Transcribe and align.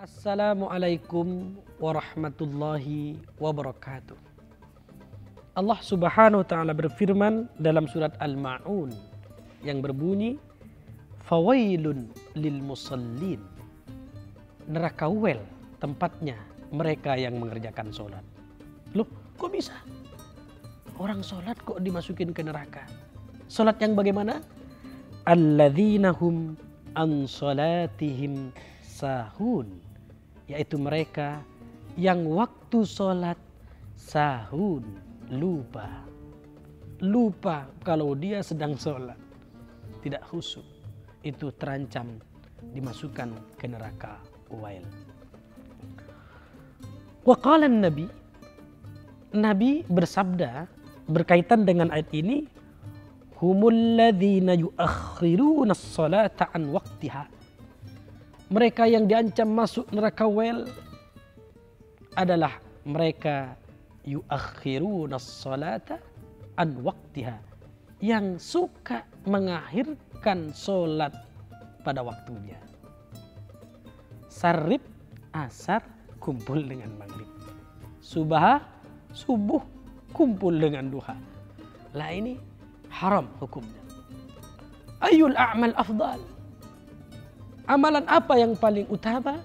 Assalamualaikum 0.00 1.60
warahmatullahi 1.76 3.20
wabarakatuh. 3.36 4.16
Allah 5.52 5.76
Subhanahu 5.84 6.40
wa 6.40 6.48
taala 6.48 6.72
berfirman 6.72 7.44
dalam 7.60 7.84
surat 7.84 8.16
Al-Maun 8.16 8.96
yang 9.60 9.84
berbunyi 9.84 10.40
Fawailun 11.28 12.08
lil 12.32 12.64
musallin. 12.64 13.44
Neraka 14.72 15.04
wel 15.04 15.44
tempatnya 15.84 16.40
mereka 16.72 17.20
yang 17.20 17.36
mengerjakan 17.36 17.92
sholat. 17.92 18.24
Loh, 18.96 19.04
kok 19.36 19.52
bisa? 19.52 19.76
Orang 20.96 21.20
sholat 21.20 21.60
kok 21.60 21.76
dimasukin 21.76 22.32
ke 22.32 22.40
neraka? 22.40 22.88
Sholat 23.52 23.76
yang 23.84 23.92
bagaimana? 24.00 24.40
Alladzinahum 25.28 26.56
an 26.96 27.28
sholatihim 27.28 28.56
sahun. 28.80 29.89
Yaitu 30.50 30.74
mereka 30.82 31.46
yang 31.94 32.26
waktu 32.26 32.82
sholat 32.82 33.38
sahun. 33.94 34.82
Lupa. 35.30 36.02
Lupa 36.98 37.70
kalau 37.86 38.18
dia 38.18 38.42
sedang 38.42 38.74
sholat. 38.74 39.16
Tidak 40.02 40.26
khusyuk. 40.26 40.66
Itu 41.22 41.54
terancam 41.54 42.18
dimasukkan 42.74 43.30
ke 43.54 43.70
neraka 43.70 44.18
wail. 44.50 44.82
Waqala 47.22 47.70
Nabi 47.70 48.10
Nabi 49.30 49.86
bersabda 49.86 50.66
berkaitan 51.06 51.62
dengan 51.62 51.94
ayat 51.94 52.10
ini 52.10 52.50
humul 53.38 53.94
ladzina 53.94 54.58
yuakhiruna 54.58 55.76
salata 55.76 56.50
an 56.50 56.74
waqtiha 56.74 57.39
mereka 58.50 58.82
yang 58.90 59.06
diancam 59.06 59.46
masuk 59.54 59.86
neraka 59.94 60.26
wel 60.26 60.66
adalah 62.18 62.58
mereka 62.82 63.54
yuakhiruna 64.02 65.22
salata 65.22 66.02
an 66.58 66.82
waqtiha 66.82 67.38
yang 68.02 68.42
suka 68.42 69.06
mengakhirkan 69.28 70.50
solat 70.50 71.14
pada 71.86 72.02
waktunya. 72.02 72.58
Sarib 74.26 74.82
asar 75.30 75.84
kumpul 76.18 76.64
dengan 76.64 76.90
maghrib. 76.98 77.28
Subah 78.02 78.58
subuh 79.14 79.62
kumpul 80.10 80.58
dengan 80.58 80.90
duha. 80.90 81.14
Lah 81.94 82.10
ini 82.10 82.34
haram 82.90 83.30
hukumnya. 83.38 83.78
Ayul 85.04 85.36
a'mal 85.38 85.76
afdal 85.78 86.39
amalan 87.66 88.04
apa 88.08 88.34
yang 88.38 88.52
paling 88.56 88.86
utama? 88.88 89.40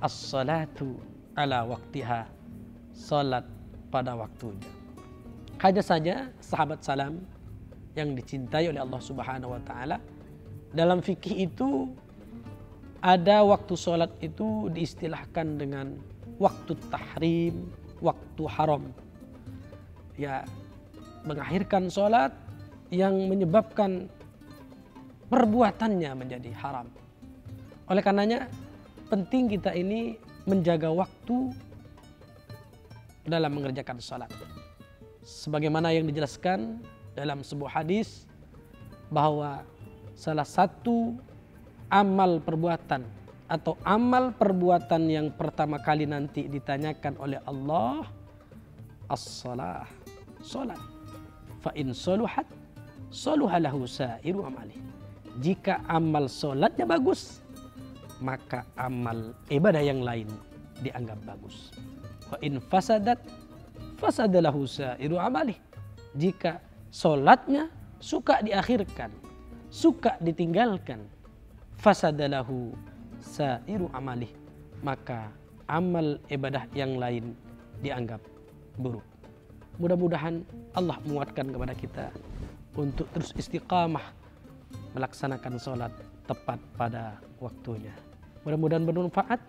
As-salatu 0.00 0.96
ala 1.36 1.64
waktiha. 1.68 2.28
Salat 2.96 3.44
pada 3.88 4.16
waktunya. 4.16 4.66
Hanya 5.60 5.84
saja 5.84 6.14
sahabat 6.40 6.80
salam 6.80 7.20
yang 7.96 8.16
dicintai 8.16 8.68
oleh 8.72 8.80
Allah 8.80 9.00
Subhanahu 9.00 9.56
wa 9.56 9.62
taala 9.64 10.00
dalam 10.70 11.02
fikih 11.02 11.50
itu 11.50 11.90
ada 13.02 13.42
waktu 13.42 13.74
sholat 13.74 14.12
itu 14.22 14.68
diistilahkan 14.70 15.58
dengan 15.58 15.96
waktu 16.36 16.76
tahrim, 16.92 17.66
waktu 17.98 18.42
haram. 18.46 18.84
Ya, 20.20 20.44
mengakhirkan 21.24 21.88
sholat 21.88 22.30
yang 22.92 23.26
menyebabkan 23.26 24.12
perbuatannya 25.30 26.10
menjadi 26.18 26.50
haram. 26.58 26.90
Oleh 27.86 28.02
karenanya 28.02 28.50
penting 29.08 29.50
kita 29.50 29.72
ini 29.74 30.18
menjaga 30.44 30.90
waktu 30.90 31.54
dalam 33.24 33.54
mengerjakan 33.54 34.02
sholat. 34.02 34.30
Sebagaimana 35.22 35.94
yang 35.94 36.10
dijelaskan 36.10 36.82
dalam 37.14 37.46
sebuah 37.46 37.82
hadis 37.82 38.26
bahwa 39.10 39.62
salah 40.18 40.46
satu 40.46 41.18
amal 41.90 42.38
perbuatan 42.42 43.02
atau 43.50 43.74
amal 43.82 44.30
perbuatan 44.30 45.10
yang 45.10 45.26
pertama 45.34 45.82
kali 45.82 46.06
nanti 46.06 46.46
ditanyakan 46.46 47.18
oleh 47.18 47.42
Allah 47.50 48.06
as-salah 49.10 49.90
salat 50.38 50.78
fa 51.58 51.74
in 51.74 51.90
saluhat 51.90 52.46
saluhalahu 53.10 53.90
sairu 53.90 54.46
amali 54.46 54.78
jika 55.40 55.80
amal 55.88 56.28
salatnya 56.28 56.84
bagus 56.84 57.40
maka 58.20 58.68
amal 58.76 59.32
ibadah 59.48 59.80
yang 59.80 60.04
lain 60.04 60.28
dianggap 60.84 61.16
bagus. 61.24 61.72
Wa 62.28 62.36
in 62.44 62.60
fasadat 62.60 63.18
fasadalahu 63.96 64.68
sairu 64.68 65.16
amali. 65.16 65.56
Jika 66.12 66.60
salatnya 66.92 67.72
suka 67.96 68.44
diakhirkan 68.44 69.08
suka 69.72 70.20
ditinggalkan 70.20 71.08
fasadalahu 71.80 72.76
sairu 73.24 73.88
amalih 73.96 74.28
maka 74.84 75.32
amal 75.64 76.20
ibadah 76.28 76.68
yang 76.76 77.00
lain 77.00 77.32
dianggap 77.80 78.20
buruk. 78.76 79.04
Mudah-mudahan 79.80 80.44
Allah 80.76 81.00
menguatkan 81.08 81.48
kepada 81.48 81.72
kita 81.72 82.06
untuk 82.76 83.08
terus 83.16 83.32
istiqamah 83.32 84.19
melaksanakan 84.94 85.54
sholat 85.60 85.92
tepat 86.26 86.58
pada 86.74 87.18
waktunya. 87.42 87.94
Mudah-mudahan 88.46 88.86
bermanfaat. 88.86 89.40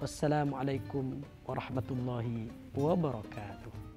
Wassalamualaikum 0.00 1.20
warahmatullahi 1.44 2.48
wabarakatuh 2.72 3.89